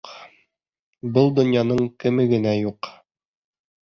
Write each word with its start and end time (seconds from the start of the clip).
Был 1.17 1.29
донъяның 1.39 1.85
кеме 2.05 2.27
генә 2.35 2.55
юҡ. 2.61 2.91